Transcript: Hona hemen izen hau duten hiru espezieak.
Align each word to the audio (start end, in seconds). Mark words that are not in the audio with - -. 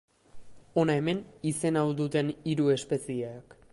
Hona 0.83 0.95
hemen 1.01 1.21
izen 1.51 1.77
hau 1.83 1.87
duten 2.01 2.33
hiru 2.53 2.73
espezieak. 2.81 3.57